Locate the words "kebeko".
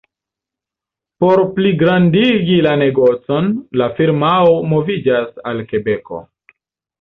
5.75-6.25